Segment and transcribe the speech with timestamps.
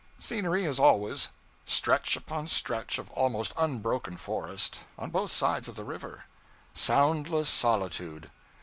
[0.17, 1.29] Scenery as always:
[1.63, 6.25] stretch upon stretch of almost unbroken forest, on both sides of the river;
[6.73, 8.31] soundless solitude.